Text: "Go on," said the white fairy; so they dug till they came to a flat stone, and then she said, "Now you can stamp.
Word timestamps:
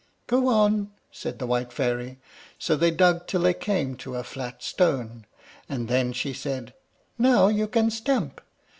"Go 0.25 0.47
on," 0.47 0.89
said 1.11 1.37
the 1.37 1.45
white 1.45 1.71
fairy; 1.71 2.17
so 2.57 2.75
they 2.75 2.89
dug 2.89 3.27
till 3.27 3.41
they 3.43 3.53
came 3.53 3.95
to 3.97 4.15
a 4.15 4.23
flat 4.23 4.63
stone, 4.63 5.27
and 5.69 5.87
then 5.87 6.11
she 6.11 6.33
said, 6.33 6.73
"Now 7.19 7.49
you 7.49 7.67
can 7.67 7.91
stamp. 7.91 8.41